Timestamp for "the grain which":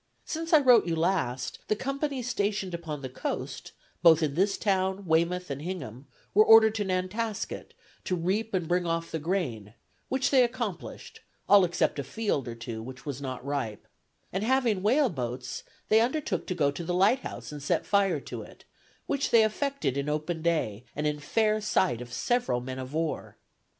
9.11-10.31